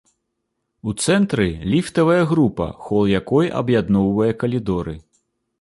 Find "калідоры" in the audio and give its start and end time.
4.47-4.99